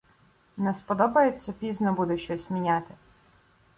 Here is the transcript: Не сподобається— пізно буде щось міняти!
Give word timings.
Не 0.57 0.73
сподобається— 0.73 1.53
пізно 1.59 1.93
буде 1.93 2.17
щось 2.17 2.49
міняти! 2.49 2.93